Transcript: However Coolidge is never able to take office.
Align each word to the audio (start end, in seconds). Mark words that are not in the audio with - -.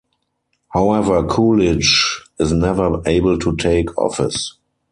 However 0.69 1.21
Coolidge 1.27 2.23
is 2.39 2.51
never 2.51 3.03
able 3.07 3.37
to 3.37 3.55
take 3.57 3.95
office. 3.99 4.57